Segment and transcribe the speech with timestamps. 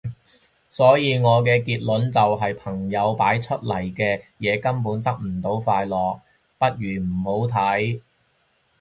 [0.67, 6.19] 所以我嘅結論就係睇朋友擺出嚟嘅嘢根本得唔到快樂，
[6.57, 8.01] 不如唔好睇